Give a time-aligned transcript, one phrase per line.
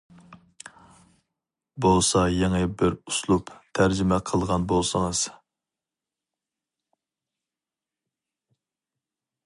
[1.85, 5.23] بولسا يېڭى بىر ئۇسلۇب تەرجىمە قىلغان بولسىڭىز.